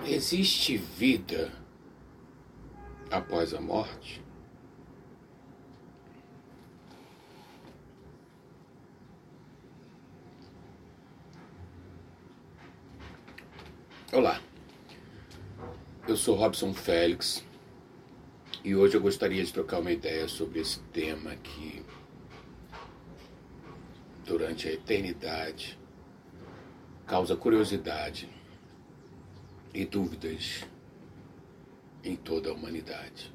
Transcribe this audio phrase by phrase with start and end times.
[0.00, 1.52] Existe vida
[3.08, 4.20] após a morte?
[14.12, 14.40] Olá,
[16.08, 17.44] eu sou Robson Félix
[18.64, 21.84] e hoje eu gostaria de trocar uma ideia sobre esse tema que,
[24.26, 25.78] durante a eternidade,
[27.06, 28.28] causa curiosidade
[29.74, 30.64] e dúvidas
[32.04, 33.32] em toda a humanidade.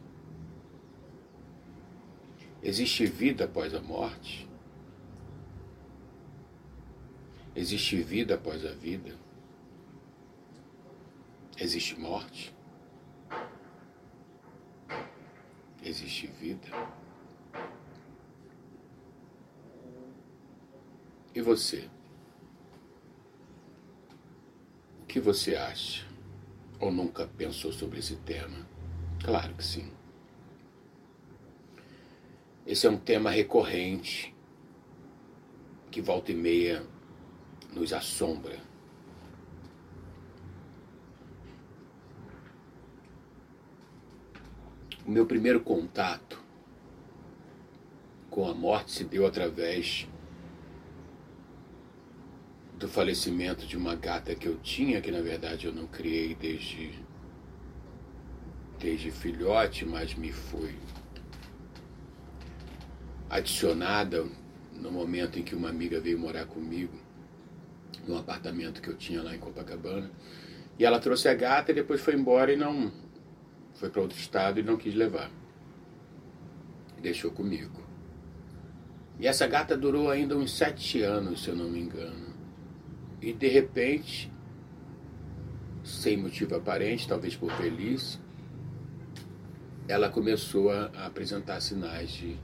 [2.62, 4.48] Existe vida após a morte?
[7.55, 9.16] Existe vida após a vida?
[11.59, 12.54] Existe morte?
[15.84, 16.67] Existe vida?
[21.34, 21.90] E você?
[25.02, 26.06] O que você acha?
[26.80, 28.67] Ou nunca pensou sobre esse tema?
[29.23, 29.92] Claro que sim.
[32.66, 34.36] Esse é um tema recorrente
[35.89, 36.86] que volta e meia
[37.73, 38.59] nos assombra.
[45.05, 46.44] O meu primeiro contato
[48.30, 50.08] com a morte se deu através
[52.78, 56.94] do falecimento de uma gata que eu tinha, que na verdade eu não criei desde,
[58.80, 60.75] desde filhote, mas me foi
[63.30, 64.25] adicionada
[64.73, 66.94] no momento em que uma amiga veio morar comigo
[68.08, 70.09] num apartamento que eu tinha lá em Copacabana.
[70.80, 72.92] E ela trouxe a gata e depois foi embora e não
[73.73, 75.31] foi para outro estado e não quis levar.
[77.02, 77.81] Deixou comigo.
[79.20, 82.27] E essa gata durou ainda uns sete anos, se eu não me engano.
[83.22, 84.32] E de repente,
[85.84, 88.20] sem motivo aparente, talvez por velhice,
[89.88, 92.38] ela começou a apresentar sinais de,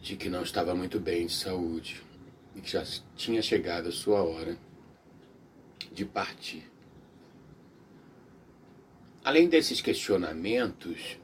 [0.00, 2.02] de que não estava muito bem de saúde
[2.54, 2.84] e que já
[3.16, 4.56] tinha chegado a sua hora
[5.90, 6.70] de partir.
[9.24, 11.18] Além desses questionamentos,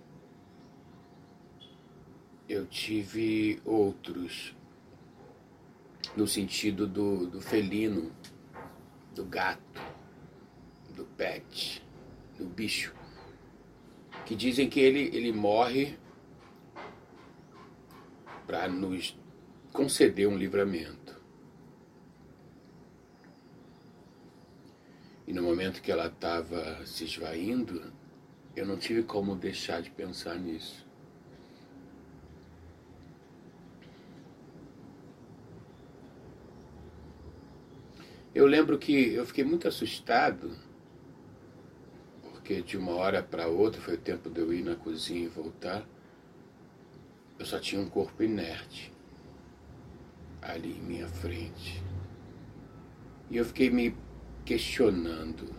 [2.49, 4.57] eu tive outros
[6.17, 8.13] no sentido do, do felino,
[9.15, 9.81] do gato,
[10.95, 11.83] do pet,
[12.37, 12.95] do bicho,
[14.27, 15.99] que dizem que ele, ele morre
[18.47, 19.17] para nos
[19.73, 21.21] conceder um livramento.
[25.27, 27.93] E no momento que ela estava se esvaindo,
[28.57, 30.90] eu não tive como deixar de pensar nisso.
[38.33, 40.57] Eu lembro que eu fiquei muito assustado,
[42.23, 45.29] porque de uma hora para outra foi o tempo de eu ir na cozinha e
[45.29, 45.85] voltar.
[47.39, 48.93] Eu só tinha um corpo inerte
[50.41, 51.83] ali em minha frente.
[53.29, 53.97] E eu fiquei me
[54.45, 55.53] questionando.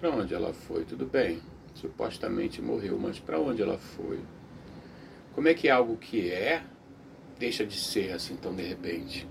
[0.00, 0.84] Para onde ela foi?
[0.84, 1.42] Tudo bem,
[1.74, 4.20] supostamente morreu, mas para onde ela foi?
[5.34, 6.64] Como é que algo que é
[7.38, 9.28] deixa de ser assim tão de repente?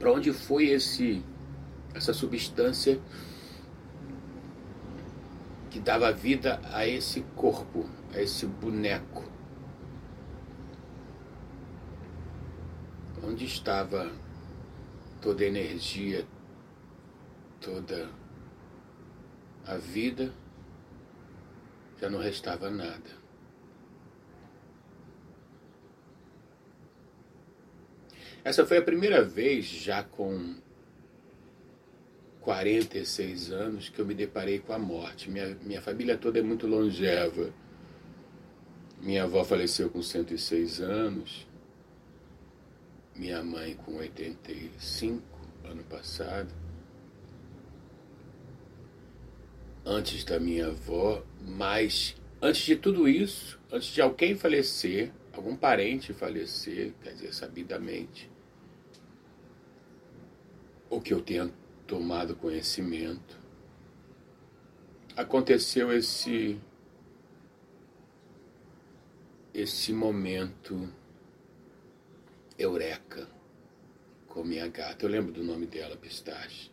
[0.00, 1.22] Para onde foi esse
[1.94, 2.98] essa substância
[5.68, 9.30] que dava vida a esse corpo, a esse boneco?
[13.22, 14.10] Onde estava
[15.20, 16.26] toda a energia,
[17.60, 18.08] toda
[19.66, 20.32] a vida?
[22.00, 23.19] Já não restava nada.
[28.42, 30.54] Essa foi a primeira vez, já com
[32.40, 35.30] 46 anos, que eu me deparei com a morte.
[35.30, 37.52] Minha, minha família toda é muito longeva.
[39.00, 41.46] Minha avó faleceu com 106 anos,
[43.16, 45.22] minha mãe com 85
[45.64, 46.52] ano passado.
[49.84, 56.12] Antes da minha avó, mas antes de tudo isso, antes de alguém falecer, algum parente
[56.12, 58.29] falecer, quer dizer, sabidamente,
[60.90, 61.50] ou que eu tenha
[61.86, 63.38] tomado conhecimento,
[65.16, 66.60] aconteceu esse
[69.54, 70.88] esse momento
[72.58, 73.28] eureka
[74.26, 75.04] com minha gata.
[75.04, 76.70] Eu lembro do nome dela, Pistache.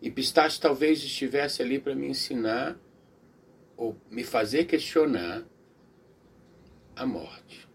[0.00, 2.78] E Pistache talvez estivesse ali para me ensinar
[3.76, 5.44] ou me fazer questionar
[6.94, 7.65] a morte.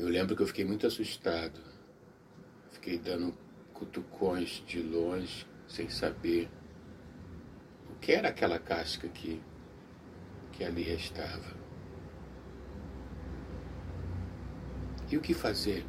[0.00, 1.60] Eu lembro que eu fiquei muito assustado.
[2.70, 3.34] Fiquei dando
[3.74, 6.48] cutucões de longe, sem saber
[7.90, 9.38] o que era aquela casca que,
[10.52, 11.54] que ali restava.
[15.10, 15.84] E o que fazer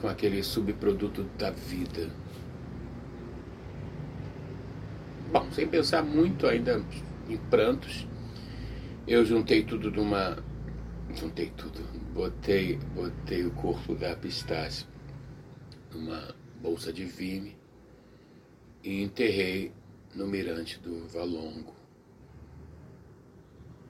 [0.00, 2.12] com aquele subproduto da vida?
[5.32, 6.80] Bom, sem pensar muito ainda
[7.28, 8.06] em prantos,
[9.04, 10.48] eu juntei tudo numa.
[11.14, 11.80] Juntei tudo.
[12.12, 14.86] Botei, botei o corpo da pistache
[15.92, 17.56] numa bolsa de vime
[18.82, 19.72] e enterrei
[20.14, 21.74] no mirante do Valongo,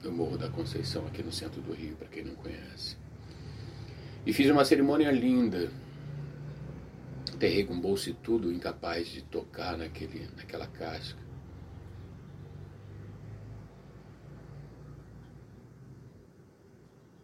[0.03, 2.97] no Morro da Conceição, aqui no centro do Rio, para quem não conhece.
[4.25, 5.71] E fiz uma cerimônia linda.
[7.33, 11.19] Enterrei com bolsa e tudo, incapaz de tocar naquele, naquela casca.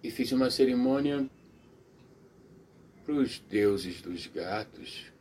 [0.07, 1.30] E fiz uma cerimônia
[3.04, 5.12] para os deuses dos gatos,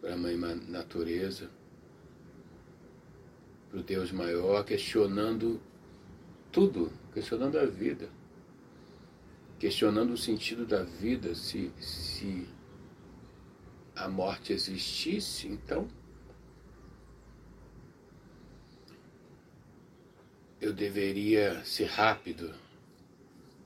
[0.00, 0.34] para a mãe
[0.66, 1.50] natureza,
[3.68, 5.60] para o Deus maior, questionando
[6.50, 8.08] tudo, questionando a vida,
[9.58, 12.48] questionando o sentido da vida, se, se
[13.94, 15.86] a morte existisse, então
[20.58, 22.54] eu deveria ser rápido,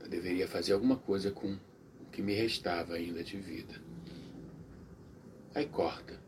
[0.06, 3.74] eu deveria fazer alguma coisa com o que me restava ainda de vida.
[5.52, 6.18] Aí corta.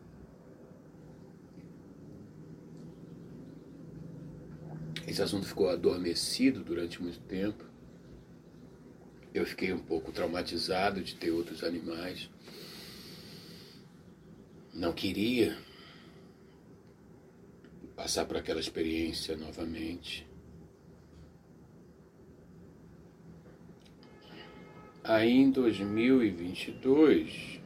[5.07, 7.65] Esse assunto ficou adormecido durante muito tempo.
[9.33, 12.29] Eu fiquei um pouco traumatizado de ter outros animais.
[14.75, 15.57] Não queria
[17.95, 20.28] passar por aquela experiência novamente.
[25.09, 27.61] Aí em 2022,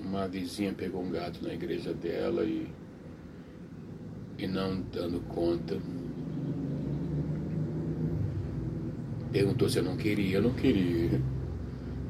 [0.00, 2.70] uma vizinha pegou um gato na igreja dela e
[4.38, 5.80] e não dando conta.
[9.32, 10.38] Perguntou se eu não queria.
[10.38, 11.20] Eu não queria.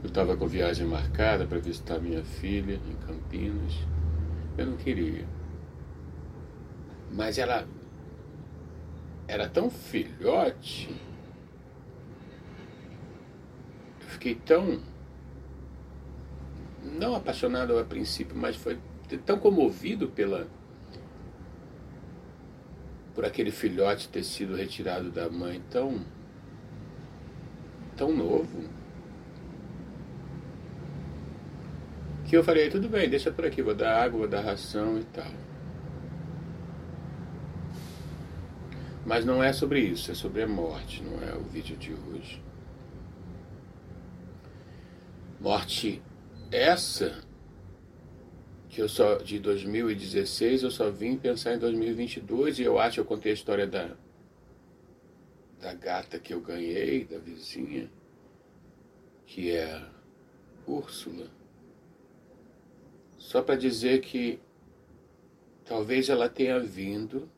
[0.02, 3.72] Eu estava com viagem marcada para visitar minha filha em Campinas.
[4.58, 5.26] Eu não queria.
[7.10, 7.66] Mas ela
[9.26, 10.94] era tão filhote.
[14.00, 14.78] Eu fiquei tão.
[16.84, 18.78] Não apaixonado a princípio, mas foi
[19.24, 20.46] tão comovido pela
[23.14, 26.00] por aquele filhote ter sido retirado da mãe tão,
[27.96, 28.68] tão novo.
[32.26, 35.04] Que eu falei, tudo bem, deixa por aqui, vou dar água, vou dar ração e
[35.04, 35.32] tal.
[39.04, 42.49] Mas não é sobre isso, é sobre a morte, não é o vídeo de hoje.
[45.40, 46.02] Morte
[46.52, 47.24] essa
[48.68, 53.00] que eu só de 2016 eu só vim pensar em 2022 e eu acho que
[53.00, 53.96] eu contei a história da
[55.58, 57.90] da gata que eu ganhei, da vizinha,
[59.26, 59.86] que é
[60.66, 61.26] Úrsula.
[63.18, 64.40] Só para dizer que
[65.64, 67.30] talvez ela tenha vindo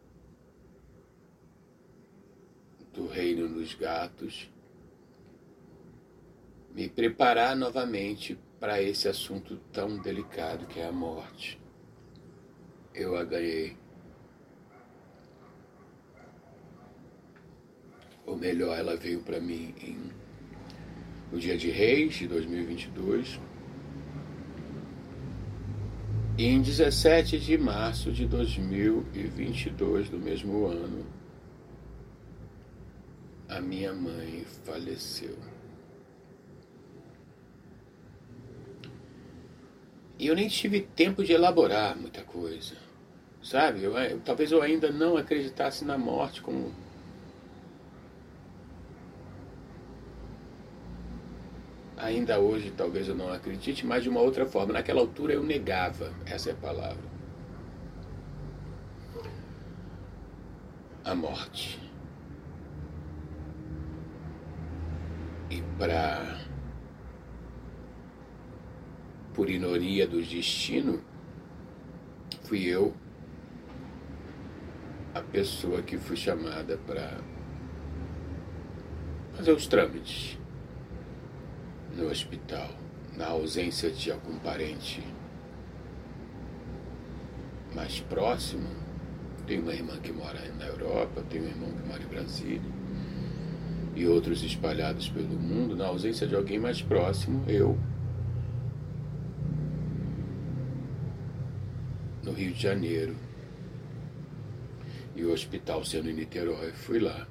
[2.93, 4.49] do reino dos gatos
[6.75, 11.61] me preparar novamente para esse assunto tão delicado que é a morte.
[12.95, 13.77] Eu a ganhei.
[18.25, 20.11] Ou melhor, ela veio para mim em,
[21.31, 23.41] no dia de Reis de 2022.
[26.39, 31.05] E em 17 de março de 2022, do mesmo ano,
[33.49, 35.52] a minha mãe faleceu.
[40.23, 42.77] E eu nem tive tempo de elaborar muita coisa.
[43.43, 43.83] Sabe?
[43.83, 46.73] Eu, eu, talvez eu ainda não acreditasse na morte como.
[51.97, 54.73] Ainda hoje talvez eu não acredite, mas de uma outra forma.
[54.73, 57.03] Naquela altura eu negava, essa é a palavra.
[61.05, 61.81] A morte.
[65.51, 66.52] E para
[69.35, 71.01] por inoria do destino,
[72.45, 72.95] fui eu
[75.15, 77.19] a pessoa que fui chamada para
[79.35, 80.39] fazer os trâmites
[81.97, 82.71] no hospital,
[83.17, 85.03] na ausência de algum parente
[87.75, 88.69] mais próximo.
[89.47, 92.83] Tenho uma irmã que mora na Europa, tenho um irmão que mora em Brasília.
[93.95, 97.79] e outros espalhados pelo mundo, na ausência de alguém mais próximo, eu,
[102.43, 103.17] Rio de Janeiro,
[105.15, 107.29] e o hospital sendo em Niterói, fui lá.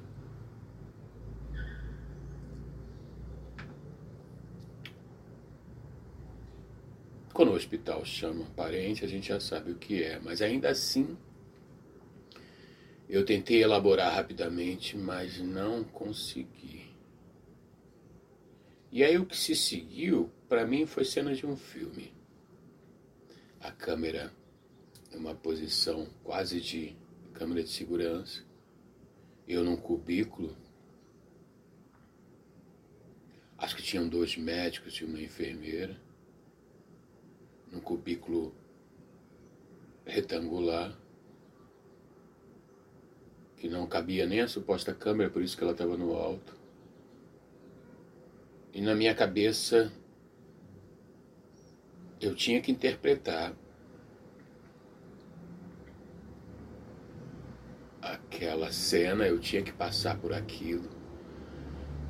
[7.34, 11.16] Quando o hospital chama parente, a gente já sabe o que é, mas ainda assim
[13.08, 16.90] eu tentei elaborar rapidamente, mas não consegui.
[18.90, 22.14] E aí o que se seguiu, para mim, foi cena de um filme.
[23.60, 24.32] A câmera
[25.12, 26.96] em uma posição quase de
[27.34, 28.42] câmera de segurança,
[29.46, 30.56] eu num cubículo.
[33.58, 35.96] Acho que tinham dois médicos e uma enfermeira,
[37.70, 38.54] num cubículo
[40.04, 40.96] retangular
[43.56, 46.56] que não cabia nem a suposta câmera, por isso que ela estava no alto.
[48.74, 49.92] E na minha cabeça
[52.20, 53.54] eu tinha que interpretar
[58.32, 60.88] aquela cena, eu tinha que passar por aquilo,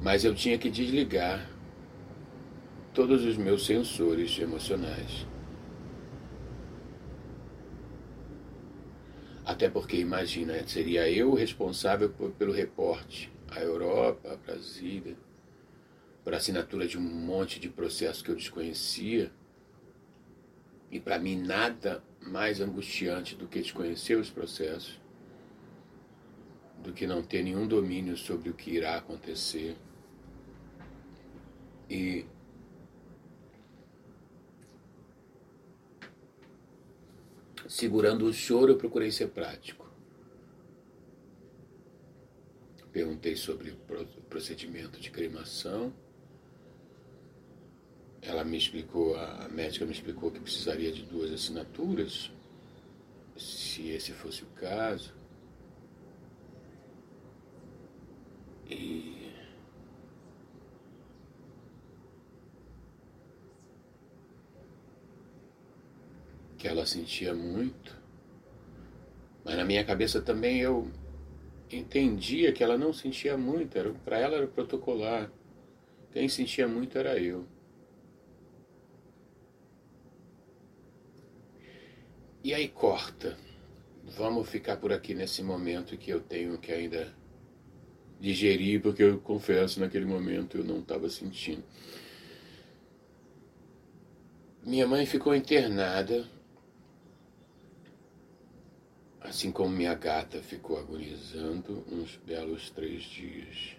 [0.01, 1.51] mas eu tinha que desligar
[2.95, 5.27] todos os meus sensores emocionais.
[9.45, 15.17] Até porque, imagina, seria eu responsável pelo reporte à Europa, a Brasília,
[16.23, 19.33] por assinatura de um monte de processos que eu desconhecia.
[20.93, 25.02] E para mim, nada mais angustiante do que desconhecer os processos,
[26.83, 29.77] do que não ter nenhum domínio sobre o que irá acontecer.
[31.89, 32.27] E
[37.69, 39.91] Segurando o choro, eu procurei ser prático.
[42.93, 43.77] Perguntei sobre o
[44.29, 45.91] procedimento de cremação.
[48.21, 52.31] Ela me explicou, a médica me explicou que precisaria de duas assinaturas,
[53.39, 55.22] se esse fosse o caso.
[58.73, 59.13] E
[66.63, 68.01] que ela sentia muito,
[69.45, 70.89] mas na minha cabeça também eu
[71.69, 75.29] entendia que ela não sentia muito, para ela era protocolar.
[76.13, 77.45] Quem sentia muito era eu.
[82.45, 83.37] E aí corta.
[84.05, 87.13] Vamos ficar por aqui nesse momento que eu tenho que ainda
[88.23, 91.65] digerir, porque eu confesso, naquele momento eu não estava sentindo.
[94.65, 96.25] Minha mãe ficou internada
[99.21, 103.77] assim como minha gata ficou agonizando uns belos três dias.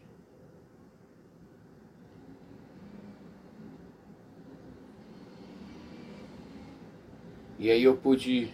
[7.60, 8.52] E aí eu pude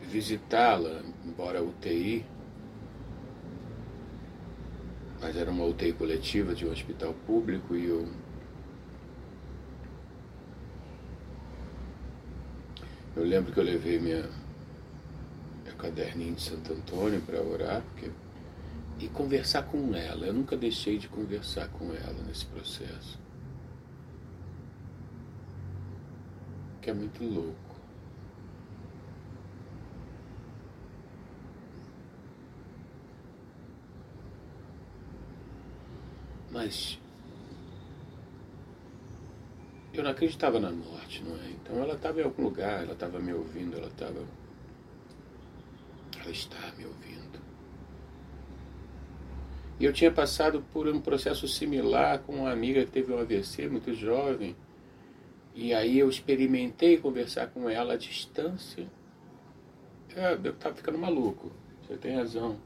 [0.00, 2.24] visitá-la, embora UTI,
[5.20, 8.08] mas era uma UTI coletiva de um hospital público e eu
[13.16, 14.28] eu lembro que eu levei minha
[15.80, 18.10] caderninho de Santo Antônio para orar, porque
[18.98, 20.26] e conversar com ela.
[20.26, 23.18] Eu nunca deixei de conversar com ela nesse processo.
[26.82, 27.69] Que é muito louco.
[36.62, 37.00] Mas
[39.94, 41.48] eu não acreditava na morte, não é?
[41.52, 44.22] Então ela estava em algum lugar, ela estava me ouvindo, ela estava
[46.20, 47.40] ela está me ouvindo.
[49.78, 53.66] E eu tinha passado por um processo similar com uma amiga que teve um AVC
[53.66, 54.54] muito jovem.
[55.54, 58.86] E aí eu experimentei conversar com ela à distância.
[60.14, 61.50] É, eu estava ficando maluco.
[61.82, 62.58] Você tem razão.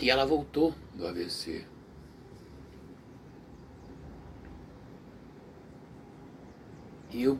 [0.00, 1.64] E ela voltou do AVC.
[7.10, 7.38] E eu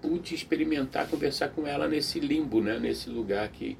[0.00, 2.78] pude experimentar conversar com ela nesse limbo, né?
[2.78, 3.76] nesse lugar que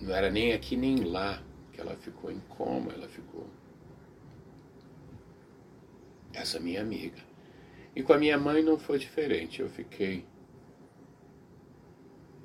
[0.00, 3.46] não era nem aqui nem lá, que ela ficou em coma, ela ficou.
[6.32, 7.22] Essa minha amiga.
[7.94, 9.60] E com a minha mãe não foi diferente.
[9.60, 10.24] Eu fiquei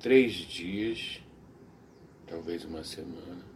[0.00, 1.22] três dias,
[2.26, 3.51] talvez uma semana,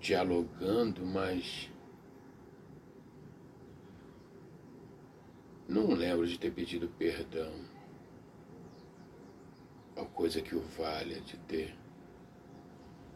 [0.00, 1.70] dialogando, mas
[5.68, 7.52] Não lembro de ter pedido perdão.
[9.94, 11.76] Ou coisa que o valha de ter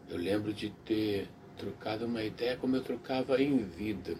[0.07, 4.15] Eu lembro de ter trocado uma ideia como eu trocava em vida.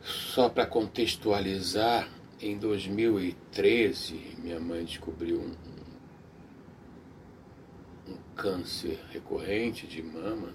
[0.00, 2.08] Só para contextualizar,
[2.40, 5.54] em 2013, minha mãe descobriu um
[8.42, 10.52] câncer recorrente de mama.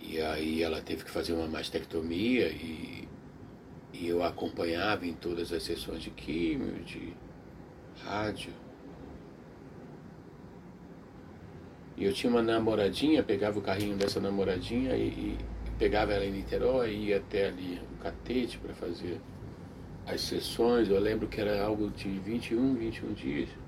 [0.00, 3.08] E aí ela teve que fazer uma mastectomia e,
[3.92, 7.12] e eu acompanhava em todas as sessões de químio, de
[8.04, 8.52] rádio.
[11.96, 15.38] E eu tinha uma namoradinha, pegava o carrinho dessa namoradinha e, e
[15.76, 19.20] pegava ela em Niterói e ia até ali o catete para fazer
[20.06, 20.88] as sessões.
[20.88, 23.65] Eu lembro que era algo de 21, 21 dias.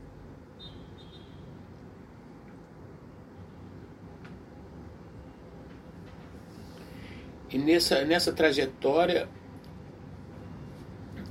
[7.51, 9.29] E nessa, nessa trajetória,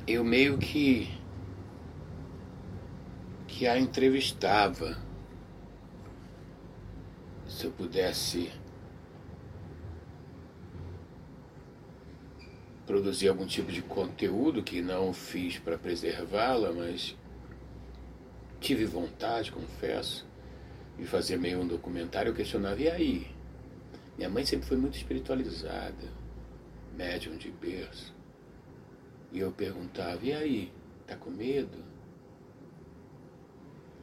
[0.07, 1.09] eu meio que,
[3.47, 4.97] que a entrevistava.
[7.47, 8.51] Se eu pudesse
[12.85, 17.15] produzir algum tipo de conteúdo que não fiz para preservá-la, mas
[18.59, 20.25] tive vontade, confesso,
[20.97, 22.29] de fazer meio um documentário.
[22.29, 23.36] Eu questionava, e aí?
[24.17, 26.11] Minha mãe sempre foi muito espiritualizada,
[26.95, 28.15] médium de berço.
[29.31, 30.73] E eu perguntava, e aí?
[31.05, 31.83] Tá com medo?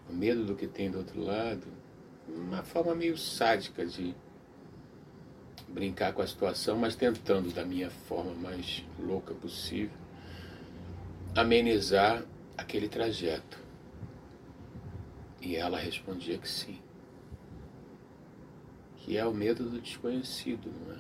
[0.07, 1.67] Com medo do que tem do outro lado?
[2.29, 4.15] Uma forma meio sádica de
[5.69, 10.05] brincar com a situação, mas tentando da minha forma mais louca possível
[11.35, 12.23] amenizar
[12.57, 13.59] aquele trajeto.
[15.41, 16.79] E ela respondia que sim.
[19.05, 20.99] Que é o medo do desconhecido, não é?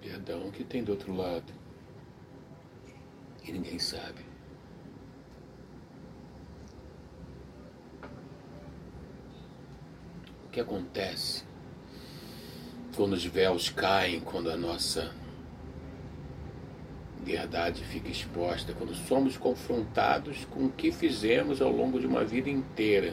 [0.00, 1.52] Perdão que tem do outro lado.
[3.44, 4.24] E ninguém sabe.
[10.50, 11.44] que acontece
[12.96, 15.14] quando os véus caem, quando a nossa
[17.22, 22.48] verdade fica exposta, quando somos confrontados com o que fizemos ao longo de uma vida
[22.48, 23.12] inteira.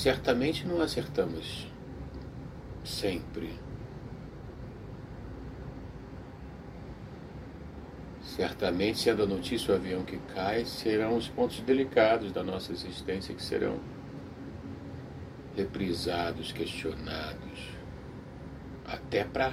[0.00, 1.66] Certamente não acertamos
[2.82, 3.52] sempre.
[8.22, 13.34] Certamente, sendo a notícia o avião que cai, serão os pontos delicados da nossa existência
[13.34, 13.78] que serão
[15.54, 17.68] reprisados, questionados,
[18.86, 19.52] até para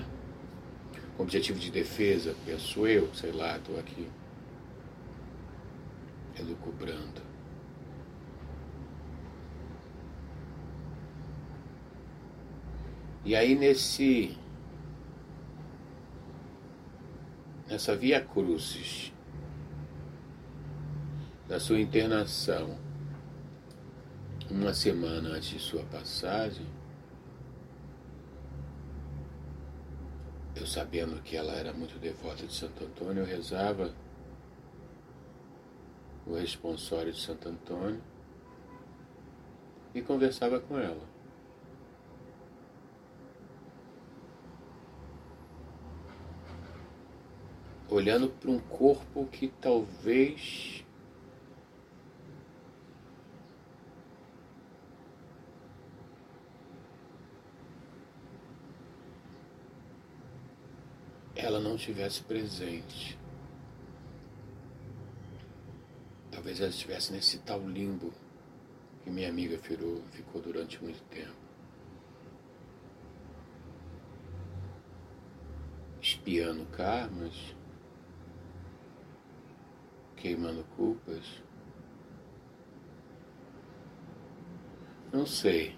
[1.17, 4.07] objetivo de defesa, penso eu, sei lá, estou aqui
[6.39, 7.26] elucubrando.
[13.27, 14.37] E aí nesse
[17.67, 19.11] nessa via crucis
[21.45, 22.79] da sua internação,
[24.49, 26.65] uma semana antes de sua passagem,
[30.55, 33.93] eu sabendo que ela era muito devota de Santo Antônio, eu rezava
[36.25, 38.01] o responsório de Santo Antônio
[39.93, 41.16] e conversava com ela.
[47.89, 50.83] Olhando para um corpo que talvez
[61.35, 63.17] ela não tivesse presente.
[66.31, 68.13] Talvez ela estivesse nesse tal limbo
[69.03, 71.47] que minha amiga ficou, ficou durante muito tempo.
[76.01, 77.56] Espiando karmas
[80.27, 81.23] queimando culpas?
[85.13, 85.73] Não sei.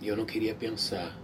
[0.00, 1.18] Eu não queria pensar.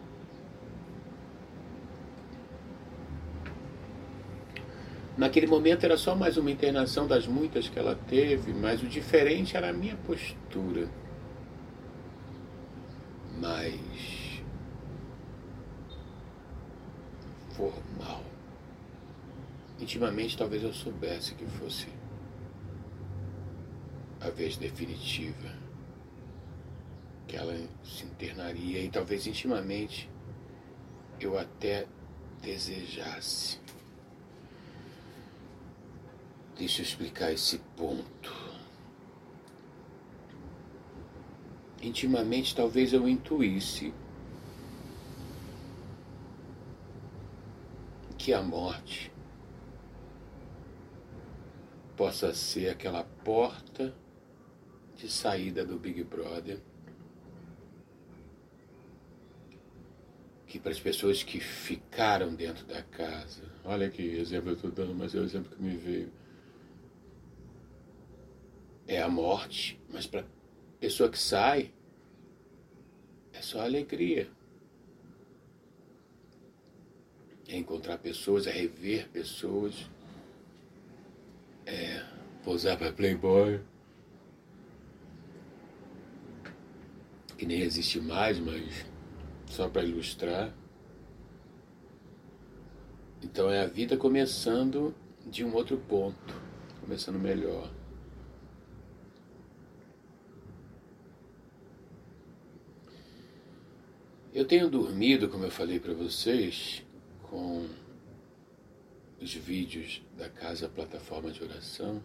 [5.16, 9.57] Naquele momento era só mais uma internação das muitas que ela teve, mas o diferente
[9.57, 10.88] era a minha postura.
[13.40, 14.42] Mais
[17.50, 18.24] formal.
[19.94, 21.87] Intimamente, talvez eu soubesse que fosse
[24.20, 25.54] a vez definitiva,
[27.28, 30.11] que ela se internaria e talvez intimamente
[31.20, 31.87] eu até
[32.42, 33.61] desejasse.
[36.59, 38.35] Deixa eu explicar esse ponto.
[41.80, 43.94] Intimamente, talvez eu intuísse
[48.18, 49.13] que a morte
[51.96, 53.94] possa ser aquela porta
[54.96, 56.61] de saída do Big Brother
[60.54, 64.94] que para as pessoas que ficaram dentro da casa, olha que exemplo eu estou dando,
[64.94, 66.12] mas é o exemplo que me veio.
[68.87, 70.24] É a morte, mas para a
[70.78, 71.72] pessoa que sai,
[73.33, 74.30] é só alegria.
[77.48, 79.90] É encontrar pessoas, é rever pessoas,
[81.66, 82.05] é
[82.44, 83.61] posar para Playboy.
[87.37, 88.87] Que nem existe mais, mas
[89.46, 90.55] só para ilustrar.
[93.22, 94.94] Então é a vida começando
[95.27, 96.35] de um outro ponto,
[96.81, 97.70] começando melhor.
[104.33, 106.85] Eu tenho dormido, como eu falei para vocês,
[107.22, 107.66] com
[109.25, 112.03] os vídeos da casa plataforma de oração.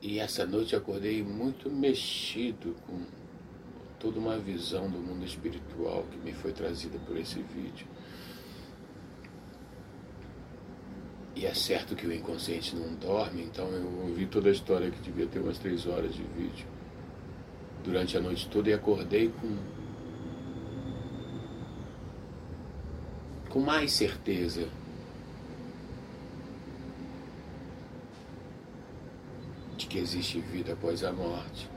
[0.00, 3.04] E essa noite acordei muito mexido com
[3.98, 7.88] toda uma visão do mundo espiritual que me foi trazida por esse vídeo.
[11.34, 15.00] E é certo que o inconsciente não dorme, então eu ouvi toda a história que
[15.00, 16.66] devia ter umas três horas de vídeo
[17.82, 19.56] durante a noite toda e acordei com
[23.50, 24.68] com mais certeza
[29.76, 31.68] de que existe vida após a morte.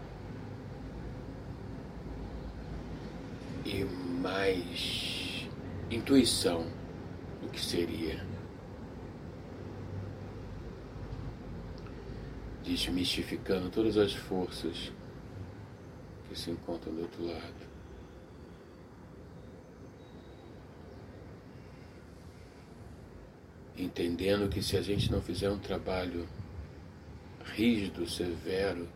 [3.66, 5.48] e mais
[5.90, 6.66] intuição
[7.42, 8.26] do que seria.
[12.64, 14.92] Desmistificando todas as forças
[16.30, 17.71] que se encontram do outro lado.
[23.82, 26.30] Entendendo que se a gente não fizer um trabalho
[27.44, 28.88] rígido, severo,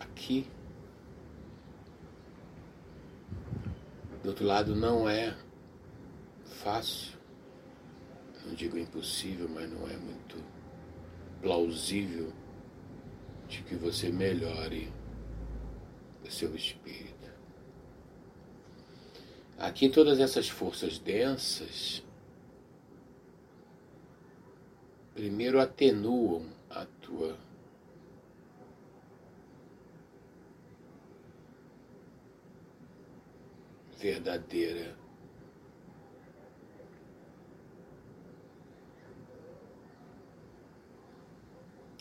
[0.00, 0.48] aqui.
[4.24, 5.32] Do outro lado, não é
[6.44, 7.16] fácil,
[8.44, 10.42] não digo impossível, mas não é muito
[11.40, 12.32] plausível
[13.48, 14.92] de que você melhore
[16.24, 17.21] o seu espírito.
[19.62, 22.02] Aqui, todas essas forças densas,
[25.14, 27.38] primeiro atenuam a tua
[34.00, 34.96] verdadeira.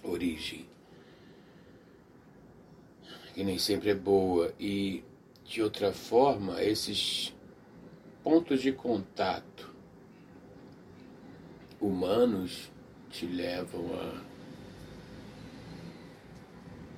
[0.03, 0.65] Origem,
[3.35, 5.03] que nem sempre é boa, e
[5.45, 7.31] de outra forma, esses
[8.23, 9.69] pontos de contato
[11.79, 12.71] humanos
[13.09, 14.21] te levam a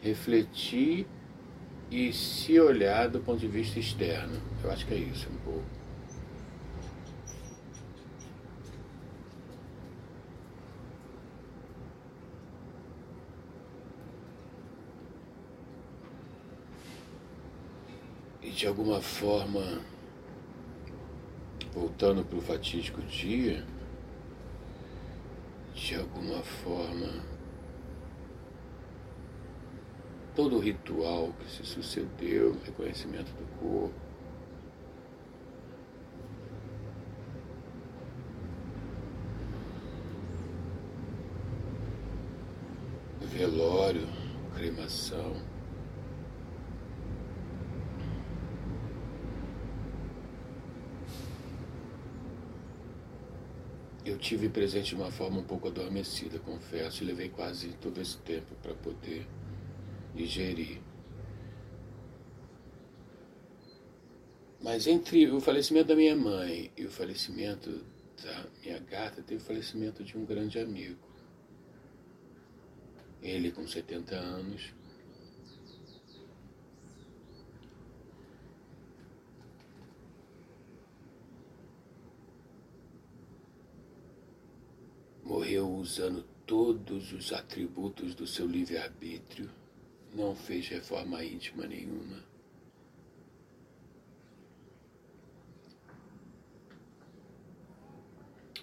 [0.02, 1.08] refletir
[1.90, 4.42] e se olhar do ponto de vista externo.
[4.64, 5.64] Eu acho que é isso um pouco.
[18.42, 19.93] E de alguma forma,
[21.74, 23.66] voltando para o fatídico dia,
[25.74, 27.24] de alguma forma,
[30.36, 34.04] todo o ritual que se sucedeu, reconhecimento do corpo.
[43.22, 44.08] Velório,
[44.56, 45.53] cremação.
[54.06, 58.18] Eu tive presente de uma forma um pouco adormecida, confesso, e levei quase todo esse
[58.18, 59.26] tempo para poder
[60.14, 60.82] digerir.
[64.62, 67.84] Mas entre o falecimento da minha mãe e o falecimento
[68.22, 71.00] da minha gata, teve o falecimento de um grande amigo.
[73.22, 74.74] Ele com 70 anos.
[85.44, 89.52] Morreu usando todos os atributos do seu livre-arbítrio
[90.14, 92.24] não fez reforma íntima nenhuma.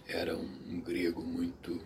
[0.06, 1.78] Era um, um grego muito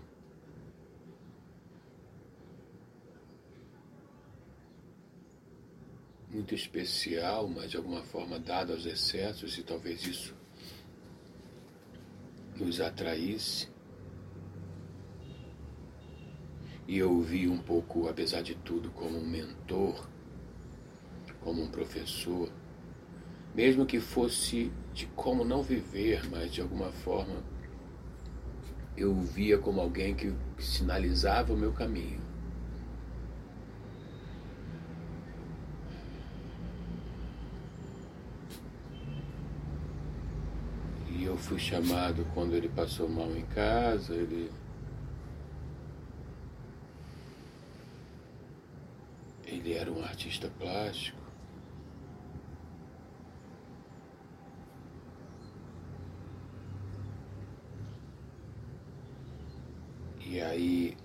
[6.30, 10.36] muito especial, mas de alguma forma dado aos excessos, e talvez isso
[12.56, 13.73] nos atraísse.
[16.94, 20.06] E eu o vi um pouco, apesar de tudo, como um mentor,
[21.40, 22.48] como um professor,
[23.52, 27.42] mesmo que fosse de como não viver, mas de alguma forma
[28.96, 32.20] eu o via como alguém que sinalizava o meu caminho.
[41.10, 44.48] E eu fui chamado quando ele passou mal em casa, ele
[49.64, 51.18] ele era um artista plástico.
[60.20, 60.96] E aí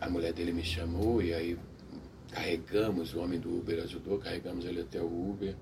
[0.00, 1.58] a mulher dele me chamou e aí
[2.32, 5.54] carregamos, o homem do Uber ajudou, carregamos ele até o Uber.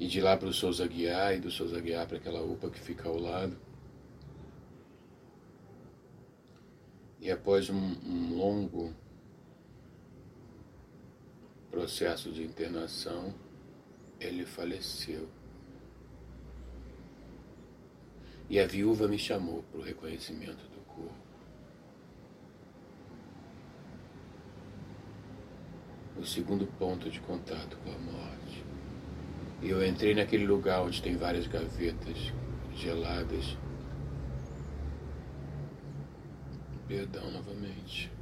[0.00, 2.80] E de lá para o Souza Guiar e do Souza Guiar para aquela UPA que
[2.80, 3.58] fica ao lado.
[7.20, 8.94] E após um, um longo
[11.88, 13.32] processo de internação,
[14.20, 15.26] ele faleceu.
[18.50, 21.28] E a viúva me chamou para o reconhecimento do corpo.
[26.18, 28.64] o segundo ponto de contato com a morte.
[29.62, 32.32] E eu entrei naquele lugar onde tem várias gavetas
[32.74, 33.56] geladas.
[36.88, 38.17] Perdão novamente.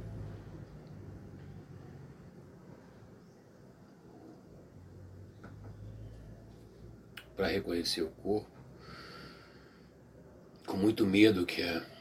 [7.37, 8.49] Para reconhecer o corpo,
[10.65, 11.97] com muito medo que a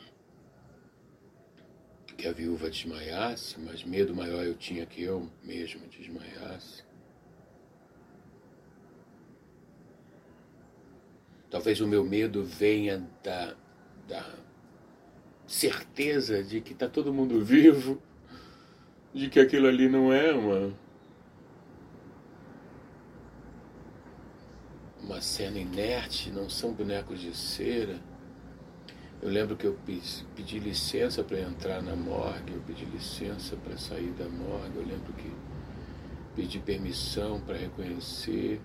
[2.17, 6.83] que a viúva desmaiasse, mas medo maior eu tinha que eu mesmo desmaiasse.
[11.51, 13.55] Talvez o meu medo venha da,
[14.09, 14.35] da
[15.47, 18.03] certeza de que está todo mundo vivo,
[19.13, 20.73] de que aquilo ali não é uma,
[25.17, 28.01] uma cena inerte, não são bonecos de cera
[29.23, 29.79] eu lembro que eu
[30.35, 35.13] pedi licença para entrar na morgue, eu pedi licença para sair da morgue, eu lembro
[35.15, 35.33] que
[36.35, 38.61] pedi permissão para reconhecer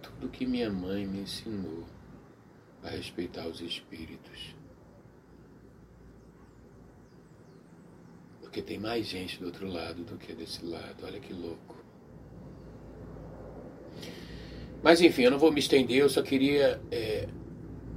[0.00, 1.84] tudo que minha mãe me ensinou
[2.84, 4.54] a respeitar os espíritos.
[8.40, 11.75] Porque tem mais gente do outro lado do que desse lado, olha que louco.
[14.82, 17.28] Mas enfim, eu não vou me estender, eu só queria é,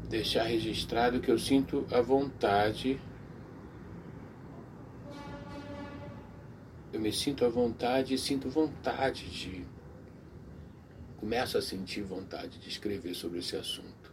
[0.10, 3.00] deixar registrado que eu sinto a vontade,
[6.92, 9.66] eu me sinto à vontade e sinto vontade de.
[11.18, 14.12] Começo a sentir vontade de escrever sobre esse assunto.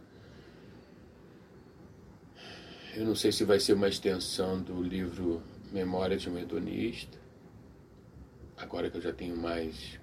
[2.95, 7.17] Eu não sei se vai ser uma extensão do livro Memória de um Hedonista,
[8.57, 9.99] agora que eu já tenho mais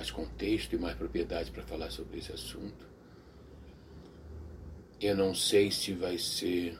[0.00, 2.88] mais contexto e mais propriedade para falar sobre esse assunto.
[4.98, 6.78] Eu não sei se vai ser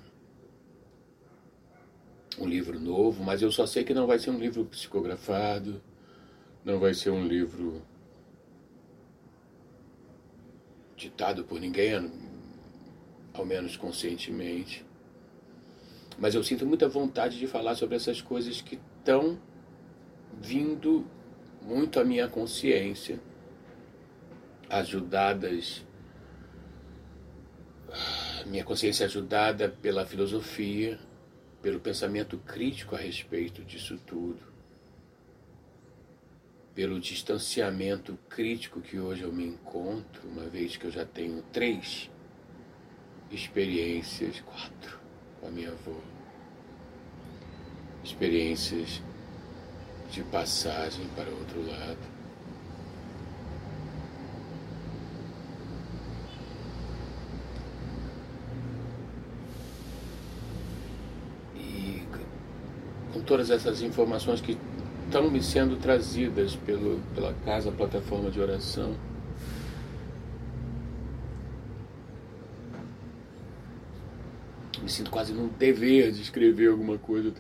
[2.39, 5.83] um livro novo, mas eu só sei que não vai ser um livro psicografado,
[6.65, 7.83] não vai ser um livro
[10.97, 12.11] ditado por ninguém,
[13.35, 14.83] ao menos conscientemente.
[16.19, 19.39] Mas eu sinto muita vontade de falar sobre essas coisas que estão
[20.41, 21.07] vindo
[21.63, 23.21] muito a minha consciência,
[24.69, 25.85] ajudadas,
[28.47, 30.99] minha consciência ajudada pela filosofia,
[31.61, 34.41] pelo pensamento crítico a respeito disso tudo,
[36.75, 42.11] pelo distanciamento crítico que hoje eu me encontro, uma vez que eu já tenho três
[43.31, 44.99] experiências, quatro,
[45.41, 46.01] com a minha avó.
[48.03, 49.03] Experiências
[50.11, 51.99] de passagem para outro lado.
[61.55, 62.03] E
[63.13, 64.59] com todas essas informações que
[65.07, 68.97] estão me sendo trazidas pelo, pela casa plataforma de oração.
[74.83, 77.33] Me sinto quase num dever de escrever alguma coisa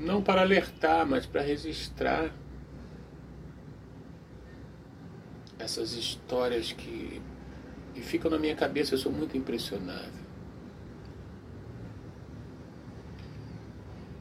[0.00, 2.34] não para alertar, mas para registrar
[5.58, 7.20] essas histórias que,
[7.94, 8.94] que ficam na minha cabeça.
[8.94, 10.20] Eu sou muito impressionável.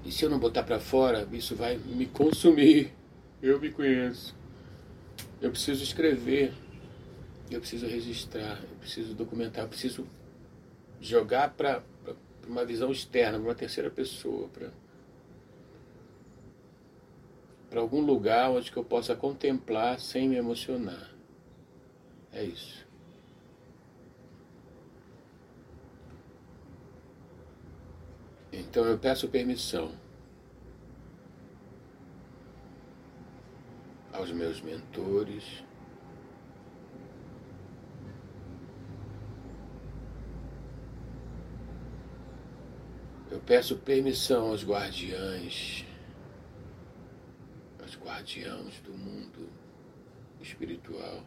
[0.04, 2.94] E se eu não botar para fora, isso vai me consumir.
[3.42, 4.36] Eu me conheço.
[5.42, 6.54] Eu preciso escrever.
[7.50, 8.60] Eu preciso registrar.
[8.62, 9.63] Eu preciso documentar.
[9.63, 10.06] Eu preciso
[11.00, 11.82] jogar para
[12.46, 14.70] uma visão externa, para uma terceira pessoa, para
[17.70, 21.12] para algum lugar onde que eu possa contemplar sem me emocionar.
[22.32, 22.88] É isso.
[28.52, 29.92] Então eu peço permissão
[34.12, 35.64] aos meus mentores,
[43.32, 45.86] eu peço permissão aos guardiães,
[48.10, 49.48] guardiãos do mundo
[50.41, 51.24] espiritual.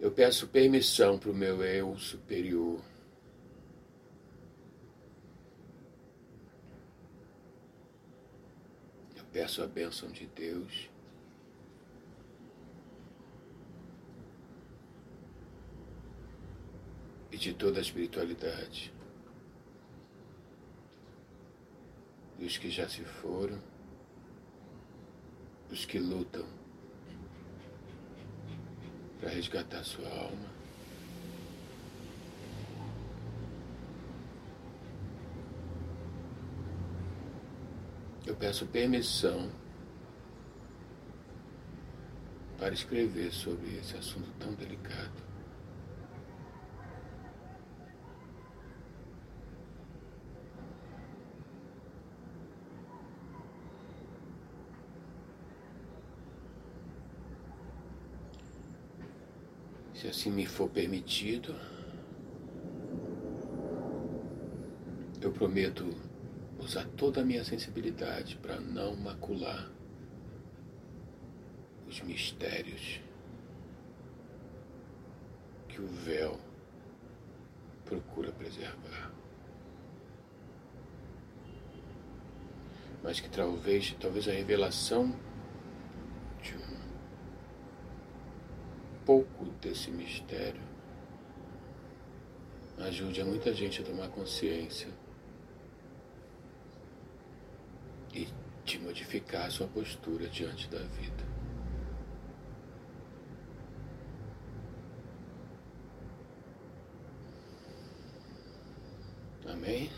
[0.00, 2.80] Eu peço permissão para o meu eu superior.
[9.16, 10.90] Eu peço a bênção de Deus.
[17.30, 18.92] E de toda a espiritualidade.
[22.40, 23.58] Dos que já se foram,
[25.68, 26.46] dos que lutam
[29.20, 30.48] para resgatar sua alma.
[38.26, 39.50] Eu peço permissão
[42.58, 45.29] para escrever sobre esse assunto tão delicado.
[60.00, 61.54] Se assim me for permitido,
[65.20, 65.94] eu prometo
[66.58, 69.70] usar toda a minha sensibilidade para não macular
[71.86, 73.02] os mistérios
[75.68, 76.40] que o véu
[77.84, 79.12] procura preservar.
[83.02, 85.14] Mas que talvez, talvez a revelação
[89.10, 90.62] pouco desse mistério
[92.78, 94.86] ajude a muita gente a tomar consciência
[98.14, 98.28] e
[98.64, 101.24] de modificar a sua postura diante da vida.
[109.48, 109.90] Amém?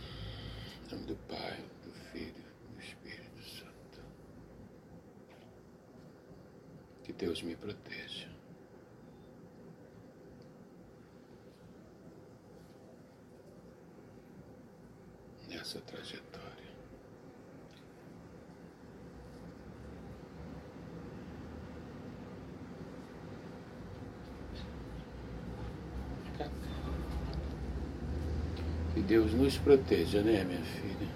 [0.86, 2.32] Em nome do Pai, do Filho
[2.64, 4.00] e do Espírito Santo.
[7.04, 8.32] Que Deus me proteja.
[15.62, 16.42] essa trajetória.
[28.94, 31.08] Que Deus nos proteja, né, minha filha?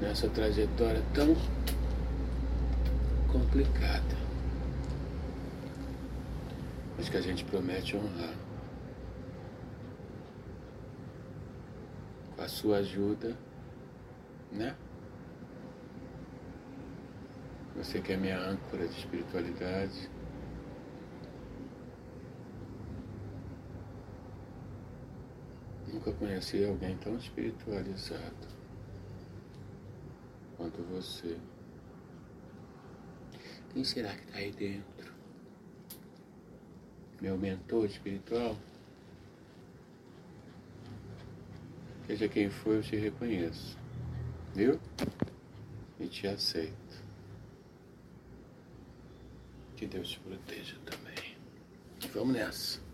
[0.00, 1.36] Nessa trajetória tão
[3.30, 4.16] complicada.
[6.96, 8.34] Mas que a gente promete honrar.
[12.38, 13.36] a sua ajuda,
[14.50, 14.74] né?
[17.76, 20.08] Você que é minha âncora de espiritualidade.
[25.98, 28.46] Nunca conheci alguém tão espiritualizado
[30.56, 31.36] quanto você.
[33.72, 35.12] Quem será que está aí dentro?
[37.20, 38.56] Meu mentor espiritual?
[42.06, 43.76] Seja quem for, eu te reconheço.
[44.54, 44.78] Viu?
[45.98, 47.04] E te aceito.
[49.74, 51.36] Que Deus te proteja também.
[52.14, 52.87] Vamos nessa.